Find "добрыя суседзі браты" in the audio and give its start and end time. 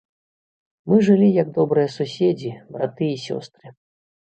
1.59-3.13